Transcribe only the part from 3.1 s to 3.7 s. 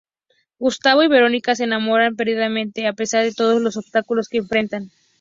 de todos